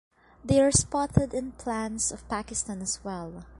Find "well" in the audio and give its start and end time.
3.03-3.45